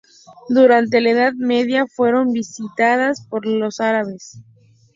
[0.49, 4.39] Durante la Edad Media fueron visitadas por los árabes.